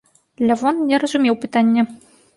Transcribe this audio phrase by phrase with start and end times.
[0.47, 1.81] Лявон не разумеў пытання.